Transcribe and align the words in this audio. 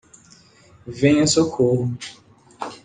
Venha 0.87 1.27
Socorro. 1.27 1.91